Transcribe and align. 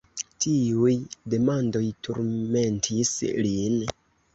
Tiuj 0.45 0.93
demandoj 1.35 1.85
turmentis 2.09 3.17
lin. 3.49 3.83